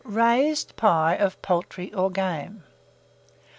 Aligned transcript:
RAISED 0.03 0.75
PIE 0.77 1.13
OF 1.13 1.39
POULTRY 1.43 1.93
OR 1.93 2.09
GAME. 2.09 2.63